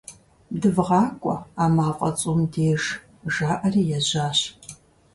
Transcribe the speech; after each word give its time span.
ДывгъакӀуэ, 0.61 1.35
а 1.63 1.65
мафӀэ 1.75 2.09
цӀум 2.19 2.39
деж,- 2.51 2.83
жаӀэри 3.33 3.83
ежьащ. 3.97 4.39